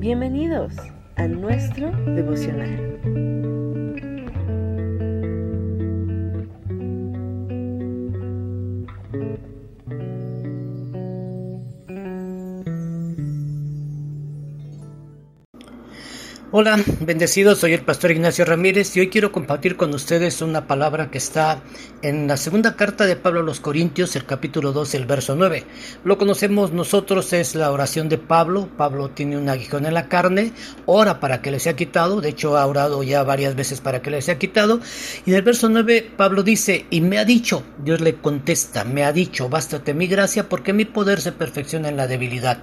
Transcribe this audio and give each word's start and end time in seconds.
Bienvenidos 0.00 0.72
a 1.16 1.26
nuestro 1.28 1.90
devocional. 2.06 2.89
Hola, 16.52 16.82
bendecidos, 16.98 17.58
soy 17.58 17.74
el 17.74 17.82
pastor 17.82 18.10
Ignacio 18.10 18.44
Ramírez 18.44 18.96
y 18.96 19.00
hoy 19.00 19.08
quiero 19.08 19.30
compartir 19.30 19.76
con 19.76 19.94
ustedes 19.94 20.42
una 20.42 20.66
palabra 20.66 21.08
que 21.08 21.18
está 21.18 21.62
en 22.02 22.26
la 22.26 22.36
segunda 22.36 22.74
carta 22.74 23.06
de 23.06 23.14
Pablo 23.14 23.38
a 23.38 23.44
los 23.44 23.60
Corintios, 23.60 24.16
el 24.16 24.26
capítulo 24.26 24.72
2, 24.72 24.96
el 24.96 25.06
verso 25.06 25.36
9. 25.36 25.64
Lo 26.02 26.18
conocemos 26.18 26.72
nosotros, 26.72 27.32
es 27.34 27.54
la 27.54 27.70
oración 27.70 28.08
de 28.08 28.18
Pablo. 28.18 28.68
Pablo 28.76 29.10
tiene 29.10 29.38
un 29.38 29.48
aguijón 29.48 29.86
en 29.86 29.94
la 29.94 30.08
carne, 30.08 30.52
ora 30.86 31.20
para 31.20 31.40
que 31.40 31.52
le 31.52 31.60
sea 31.60 31.76
quitado, 31.76 32.20
de 32.20 32.30
hecho 32.30 32.58
ha 32.58 32.66
orado 32.66 33.04
ya 33.04 33.22
varias 33.22 33.54
veces 33.54 33.80
para 33.80 34.02
que 34.02 34.10
le 34.10 34.20
sea 34.20 34.36
quitado. 34.36 34.80
Y 35.26 35.30
en 35.30 35.36
el 35.36 35.42
verso 35.42 35.68
9 35.68 36.14
Pablo 36.16 36.42
dice, 36.42 36.84
y 36.90 37.00
me 37.00 37.18
ha 37.18 37.24
dicho, 37.24 37.62
Dios 37.78 38.00
le 38.00 38.16
contesta, 38.16 38.82
me 38.82 39.04
ha 39.04 39.12
dicho, 39.12 39.48
bástate 39.48 39.94
mi 39.94 40.08
gracia 40.08 40.48
porque 40.48 40.72
mi 40.72 40.84
poder 40.84 41.20
se 41.20 41.30
perfecciona 41.30 41.90
en 41.90 41.96
la 41.96 42.08
debilidad. 42.08 42.58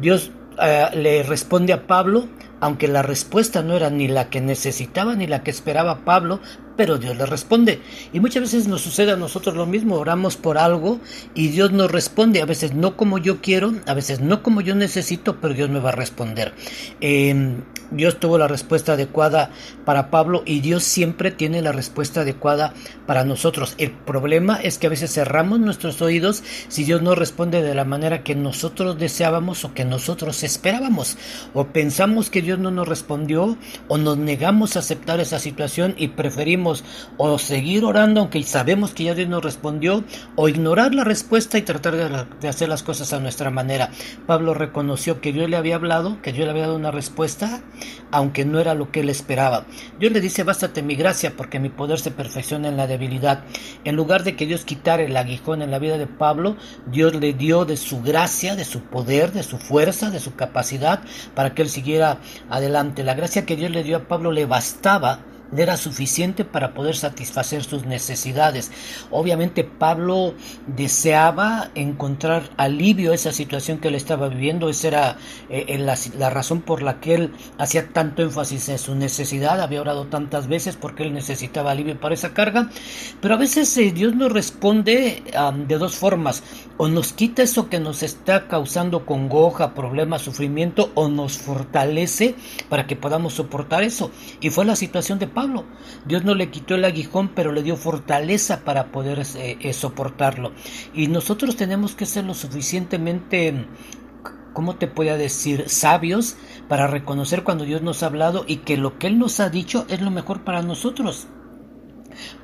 Dios 0.00 0.30
eh, 0.58 0.86
le 0.94 1.22
responde 1.22 1.74
a 1.74 1.86
Pablo, 1.86 2.26
aunque 2.60 2.88
la 2.88 3.02
respuesta 3.02 3.62
no 3.62 3.76
era 3.76 3.90
ni 3.90 4.08
la 4.08 4.30
que 4.30 4.40
necesitaba 4.40 5.14
ni 5.14 5.26
la 5.26 5.42
que 5.42 5.50
esperaba 5.50 6.04
Pablo, 6.04 6.40
pero 6.76 6.98
Dios 6.98 7.16
le 7.16 7.26
responde. 7.26 7.80
Y 8.12 8.20
muchas 8.20 8.42
veces 8.42 8.66
nos 8.66 8.80
sucede 8.80 9.12
a 9.12 9.16
nosotros 9.16 9.54
lo 9.54 9.66
mismo, 9.66 9.96
oramos 9.96 10.36
por 10.36 10.56
algo 10.56 10.98
y 11.34 11.48
Dios 11.48 11.72
nos 11.72 11.90
responde, 11.90 12.40
a 12.40 12.46
veces 12.46 12.74
no 12.74 12.96
como 12.96 13.18
yo 13.18 13.42
quiero, 13.42 13.74
a 13.86 13.94
veces 13.94 14.20
no 14.20 14.42
como 14.42 14.60
yo 14.60 14.74
necesito, 14.74 15.40
pero 15.40 15.54
Dios 15.54 15.68
me 15.68 15.80
va 15.80 15.90
a 15.90 15.92
responder. 15.92 16.54
Em, 17.00 17.62
Dios 17.90 18.20
tuvo 18.20 18.38
la 18.38 18.46
respuesta 18.48 18.92
adecuada 18.92 19.50
para 19.84 20.10
Pablo 20.10 20.42
y 20.46 20.60
Dios 20.60 20.84
siempre 20.84 21.30
tiene 21.30 21.60
la 21.60 21.72
respuesta 21.72 22.20
adecuada 22.20 22.72
para 23.06 23.24
nosotros. 23.24 23.74
El 23.78 23.90
problema 23.90 24.60
es 24.62 24.78
que 24.78 24.86
a 24.86 24.90
veces 24.90 25.12
cerramos 25.12 25.58
nuestros 25.60 26.00
oídos 26.00 26.42
si 26.68 26.84
Dios 26.84 27.02
no 27.02 27.14
responde 27.14 27.62
de 27.62 27.74
la 27.74 27.84
manera 27.84 28.22
que 28.22 28.34
nosotros 28.34 28.98
deseábamos 28.98 29.64
o 29.64 29.74
que 29.74 29.84
nosotros 29.84 30.44
esperábamos. 30.44 31.18
O 31.52 31.66
pensamos 31.66 32.30
que 32.30 32.42
Dios 32.42 32.49
no 32.58 32.70
nos 32.70 32.88
respondió 32.88 33.56
o 33.88 33.98
nos 33.98 34.18
negamos 34.18 34.76
a 34.76 34.80
aceptar 34.80 35.20
esa 35.20 35.38
situación 35.38 35.94
y 35.96 36.08
preferimos 36.08 36.84
o 37.16 37.38
seguir 37.38 37.84
orando 37.84 38.20
aunque 38.20 38.42
sabemos 38.42 38.92
que 38.92 39.04
ya 39.04 39.14
Dios 39.14 39.28
nos 39.28 39.42
respondió 39.42 40.04
o 40.36 40.48
ignorar 40.48 40.94
la 40.94 41.04
respuesta 41.04 41.58
y 41.58 41.62
tratar 41.62 41.96
de, 42.40 42.48
hacer 42.48 42.68
las 42.68 42.82
cosas 42.82 43.12
a 43.12 43.20
nuestra 43.20 43.50
manera. 43.50 43.90
Pablo 44.26 44.54
reconoció 44.54 45.20
que 45.20 45.32
Dios 45.32 45.48
le 45.48 45.56
había 45.56 45.76
hablado, 45.76 46.20
que 46.22 46.32
Dios 46.32 46.44
le 46.46 46.50
había 46.50 46.62
dado 46.62 46.76
una 46.76 46.90
respuesta, 46.90 47.62
aunque 48.10 48.44
no 48.44 48.58
era 48.58 48.74
lo 48.74 48.90
que 48.90 49.00
él 49.00 49.10
esperaba. 49.10 49.66
Dios 49.98 50.12
le 50.12 50.20
dice, 50.20 50.42
bástate 50.42 50.82
mi 50.82 50.96
gracia 50.96 51.34
porque 51.36 51.60
mi 51.60 51.68
poder 51.68 51.98
se 51.98 52.10
perfecciona 52.10 52.68
en 52.68 52.76
la 52.76 52.86
debilidad. 52.86 53.44
En 53.84 53.96
lugar 53.96 54.24
de 54.24 54.36
que 54.36 54.46
Dios 54.46 54.64
quitara 54.64 55.02
el 55.02 55.16
aguijón 55.16 55.62
en 55.62 55.70
la 55.70 55.78
vida 55.78 55.98
de 55.98 56.06
Pablo, 56.06 56.56
Dios 56.86 57.14
le 57.14 57.32
dio 57.32 57.64
de 57.64 57.76
su 57.76 58.02
gracia, 58.02 58.56
de 58.56 58.64
su 58.64 58.80
poder, 58.82 59.32
de 59.32 59.42
su 59.42 59.58
fuerza, 59.58 60.10
de 60.10 60.20
su 60.20 60.34
capacidad 60.34 61.00
para 61.34 61.54
que 61.54 61.62
él 61.62 61.68
siguiera 61.68 62.18
adelante. 62.48 63.04
La 63.04 63.14
gracia 63.14 63.46
que 63.46 63.56
Dios 63.56 63.70
le 63.70 63.82
dio 63.82 63.96
a 63.96 64.04
Pablo 64.08 64.32
le 64.32 64.46
bastaba 64.46 65.20
era 65.56 65.76
suficiente 65.76 66.44
para 66.44 66.74
poder 66.74 66.96
satisfacer 66.96 67.64
sus 67.64 67.84
necesidades. 67.84 68.70
Obviamente 69.10 69.64
Pablo 69.64 70.34
deseaba 70.66 71.70
encontrar 71.74 72.50
alivio 72.56 73.12
a 73.12 73.14
esa 73.14 73.32
situación 73.32 73.78
que 73.78 73.88
él 73.88 73.94
estaba 73.94 74.28
viviendo, 74.28 74.68
esa 74.68 74.88
era 74.88 75.16
eh, 75.48 75.78
la, 75.78 76.30
razón 76.30 76.60
por 76.60 76.82
la 76.82 77.00
que 77.00 77.14
él 77.14 77.32
hacía 77.58 77.88
tanto 77.88 78.22
énfasis 78.22 78.68
en 78.68 78.78
su 78.78 78.94
necesidad, 78.94 79.60
había 79.60 79.80
orado 79.80 80.06
tantas 80.06 80.46
veces 80.46 80.76
porque 80.76 81.02
él 81.02 81.12
necesitaba 81.12 81.72
alivio 81.72 81.98
para 81.98 82.14
esa 82.14 82.32
carga, 82.32 82.70
pero 83.20 83.34
a 83.34 83.38
veces 83.38 83.76
eh, 83.76 83.90
Dios 83.90 84.14
nos 84.14 84.32
responde 84.32 85.22
de 85.66 85.78
dos 85.78 85.96
formas, 85.96 86.42
o 86.82 86.88
nos 86.88 87.12
quita 87.12 87.42
eso 87.42 87.68
que 87.68 87.78
nos 87.78 88.02
está 88.02 88.48
causando 88.48 89.04
congoja, 89.04 89.74
problemas, 89.74 90.22
sufrimiento, 90.22 90.90
o 90.94 91.08
nos 91.10 91.36
fortalece 91.36 92.36
para 92.70 92.86
que 92.86 92.96
podamos 92.96 93.34
soportar 93.34 93.82
eso. 93.82 94.10
Y 94.40 94.48
fue 94.48 94.64
la 94.64 94.76
situación 94.76 95.18
de 95.18 95.26
Pablo. 95.26 95.66
Dios 96.06 96.24
no 96.24 96.34
le 96.34 96.48
quitó 96.48 96.76
el 96.76 96.86
aguijón, 96.86 97.32
pero 97.34 97.52
le 97.52 97.62
dio 97.62 97.76
fortaleza 97.76 98.64
para 98.64 98.92
poder 98.92 99.18
eh, 99.18 99.58
eh, 99.60 99.72
soportarlo. 99.74 100.52
Y 100.94 101.08
nosotros 101.08 101.54
tenemos 101.54 101.94
que 101.94 102.06
ser 102.06 102.24
lo 102.24 102.32
suficientemente 102.32 103.66
¿cómo 104.54 104.76
te 104.76 104.88
puedo 104.88 105.18
decir? 105.18 105.68
sabios 105.68 106.36
para 106.66 106.86
reconocer 106.86 107.44
cuando 107.44 107.64
Dios 107.64 107.82
nos 107.82 108.02
ha 108.02 108.06
hablado 108.06 108.46
y 108.48 108.56
que 108.56 108.78
lo 108.78 108.98
que 108.98 109.08
Él 109.08 109.18
nos 109.18 109.38
ha 109.40 109.50
dicho 109.50 109.84
es 109.90 110.00
lo 110.00 110.10
mejor 110.10 110.44
para 110.44 110.62
nosotros. 110.62 111.28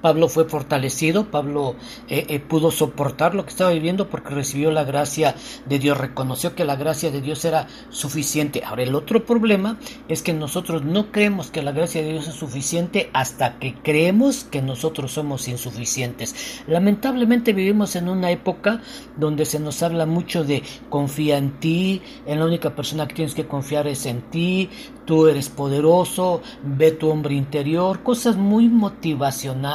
Pablo 0.00 0.28
fue 0.28 0.46
fortalecido, 0.46 1.30
Pablo 1.30 1.76
eh, 2.08 2.26
eh, 2.28 2.40
pudo 2.40 2.70
soportar 2.70 3.34
lo 3.34 3.44
que 3.44 3.50
estaba 3.50 3.70
viviendo 3.70 4.08
porque 4.08 4.34
recibió 4.34 4.70
la 4.70 4.84
gracia 4.84 5.34
de 5.66 5.78
Dios, 5.78 5.98
reconoció 5.98 6.54
que 6.54 6.64
la 6.64 6.76
gracia 6.76 7.10
de 7.10 7.20
Dios 7.20 7.44
era 7.44 7.66
suficiente. 7.90 8.62
Ahora 8.64 8.82
el 8.82 8.94
otro 8.94 9.24
problema 9.24 9.78
es 10.08 10.22
que 10.22 10.32
nosotros 10.32 10.84
no 10.84 11.10
creemos 11.10 11.50
que 11.50 11.62
la 11.62 11.72
gracia 11.72 12.02
de 12.02 12.12
Dios 12.12 12.28
es 12.28 12.34
suficiente 12.34 13.10
hasta 13.12 13.58
que 13.58 13.74
creemos 13.74 14.44
que 14.44 14.62
nosotros 14.62 15.12
somos 15.12 15.48
insuficientes. 15.48 16.62
Lamentablemente 16.66 17.52
vivimos 17.52 17.96
en 17.96 18.08
una 18.08 18.30
época 18.30 18.80
donde 19.16 19.44
se 19.44 19.60
nos 19.60 19.82
habla 19.82 20.06
mucho 20.06 20.44
de 20.44 20.62
confía 20.88 21.38
en 21.38 21.58
ti, 21.60 22.02
en 22.26 22.38
la 22.38 22.46
única 22.46 22.74
persona 22.74 23.06
que 23.06 23.14
tienes 23.14 23.34
que 23.34 23.46
confiar 23.46 23.86
es 23.86 24.06
en 24.06 24.22
ti, 24.30 24.68
tú 25.04 25.28
eres 25.28 25.48
poderoso, 25.48 26.42
ve 26.62 26.90
tu 26.90 27.08
hombre 27.08 27.34
interior, 27.34 28.02
cosas 28.02 28.36
muy 28.36 28.68
motivacionales, 28.68 29.65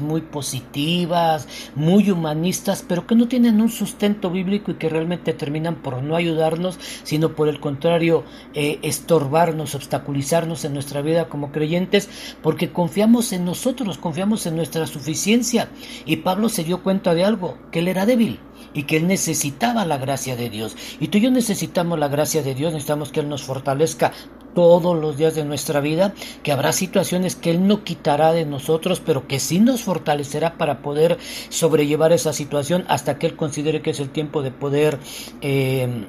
muy 0.00 0.20
positivas, 0.20 1.48
muy 1.74 2.10
humanistas, 2.10 2.84
pero 2.86 3.06
que 3.06 3.14
no 3.14 3.28
tienen 3.28 3.60
un 3.60 3.70
sustento 3.70 4.30
bíblico 4.30 4.70
y 4.70 4.74
que 4.74 4.88
realmente 4.88 5.32
terminan 5.32 5.76
por 5.76 6.02
no 6.02 6.16
ayudarnos, 6.16 6.78
sino 7.02 7.34
por 7.34 7.48
el 7.48 7.60
contrario, 7.60 8.24
eh, 8.54 8.78
estorbarnos, 8.82 9.74
obstaculizarnos 9.74 10.64
en 10.64 10.74
nuestra 10.74 11.02
vida 11.02 11.28
como 11.28 11.52
creyentes, 11.52 12.08
porque 12.42 12.72
confiamos 12.72 13.32
en 13.32 13.44
nosotros, 13.44 13.98
confiamos 13.98 14.46
en 14.46 14.56
nuestra 14.56 14.86
suficiencia. 14.86 15.68
Y 16.06 16.16
Pablo 16.16 16.48
se 16.48 16.64
dio 16.64 16.82
cuenta 16.82 17.14
de 17.14 17.24
algo, 17.24 17.58
que 17.70 17.80
él 17.80 17.88
era 17.88 18.06
débil 18.06 18.38
y 18.72 18.84
que 18.84 18.96
él 18.96 19.06
necesitaba 19.06 19.84
la 19.84 19.98
gracia 19.98 20.36
de 20.36 20.50
Dios. 20.50 20.76
Y 21.00 21.08
tú 21.08 21.18
y 21.18 21.22
yo 21.22 21.30
necesitamos 21.30 21.98
la 21.98 22.08
gracia 22.08 22.42
de 22.42 22.54
Dios, 22.54 22.72
necesitamos 22.72 23.12
que 23.12 23.20
Él 23.20 23.28
nos 23.28 23.42
fortalezca 23.42 24.12
todos 24.54 24.96
los 24.96 25.16
días 25.16 25.34
de 25.34 25.44
nuestra 25.44 25.80
vida, 25.80 26.14
que 26.42 26.52
habrá 26.52 26.72
situaciones 26.72 27.36
que 27.36 27.50
Él 27.50 27.66
no 27.66 27.84
quitará 27.84 28.32
de 28.32 28.46
nosotros, 28.46 29.00
pero 29.04 29.26
que 29.26 29.40
sí 29.40 29.58
nos 29.58 29.82
fortalecerá 29.82 30.56
para 30.56 30.82
poder 30.82 31.18
sobrellevar 31.48 32.12
esa 32.12 32.32
situación 32.32 32.84
hasta 32.88 33.18
que 33.18 33.26
Él 33.26 33.36
considere 33.36 33.82
que 33.82 33.90
es 33.90 34.00
el 34.00 34.10
tiempo 34.10 34.42
de 34.42 34.50
poder 34.50 34.98
eh, 35.40 36.06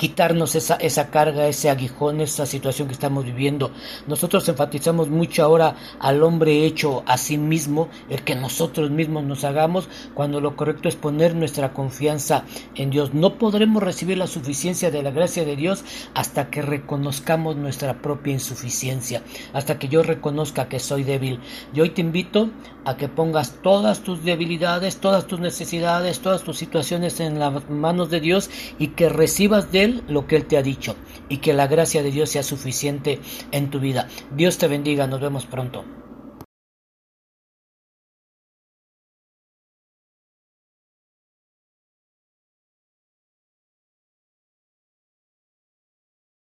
quitarnos 0.00 0.54
esa, 0.54 0.76
esa 0.76 1.10
carga, 1.10 1.46
ese 1.46 1.68
aguijón, 1.68 2.22
esa 2.22 2.46
situación 2.46 2.88
que 2.88 2.94
estamos 2.94 3.26
viviendo. 3.26 3.70
Nosotros 4.06 4.48
enfatizamos 4.48 5.10
mucho 5.10 5.44
ahora 5.44 5.76
al 5.98 6.22
hombre 6.22 6.64
hecho 6.64 7.02
a 7.04 7.18
sí 7.18 7.36
mismo, 7.36 7.90
el 8.08 8.22
que 8.22 8.34
nosotros 8.34 8.88
mismos 8.90 9.24
nos 9.24 9.44
hagamos, 9.44 9.90
cuando 10.14 10.40
lo 10.40 10.56
correcto 10.56 10.88
es 10.88 10.96
poner 10.96 11.34
nuestra 11.34 11.74
confianza 11.74 12.44
en 12.76 12.88
Dios. 12.88 13.12
No 13.12 13.34
podremos 13.36 13.82
recibir 13.82 14.16
la 14.16 14.26
suficiencia 14.26 14.90
de 14.90 15.02
la 15.02 15.10
gracia 15.10 15.44
de 15.44 15.54
Dios 15.54 15.84
hasta 16.14 16.48
que 16.48 16.62
reconozcamos 16.62 17.56
nuestra 17.56 18.00
propia 18.00 18.32
insuficiencia, 18.32 19.22
hasta 19.52 19.78
que 19.78 19.88
yo 19.88 20.02
reconozca 20.02 20.70
que 20.70 20.78
soy 20.78 21.04
débil. 21.04 21.40
Y 21.74 21.82
hoy 21.82 21.90
te 21.90 22.00
invito 22.00 22.48
a 22.86 22.96
que 22.96 23.08
pongas 23.08 23.58
todas 23.62 24.00
tus 24.00 24.24
debilidades, 24.24 24.96
todas 24.96 25.26
tus 25.26 25.40
necesidades, 25.40 26.20
todas 26.20 26.42
tus 26.42 26.56
situaciones 26.56 27.20
en 27.20 27.38
las 27.38 27.68
manos 27.68 28.08
de 28.08 28.20
Dios 28.20 28.48
y 28.78 28.88
que 28.88 29.10
recibas 29.10 29.70
de 29.70 29.89
Lo 30.08 30.26
que 30.26 30.36
Él 30.36 30.46
te 30.46 30.56
ha 30.56 30.62
dicho 30.62 30.96
y 31.28 31.38
que 31.38 31.52
la 31.52 31.66
gracia 31.66 32.02
de 32.02 32.10
Dios 32.10 32.30
sea 32.30 32.42
suficiente 32.42 33.20
en 33.52 33.70
tu 33.70 33.80
vida. 33.80 34.08
Dios 34.34 34.58
te 34.58 34.68
bendiga, 34.68 35.06
nos 35.06 35.20
vemos 35.20 35.46
pronto. 35.46 35.84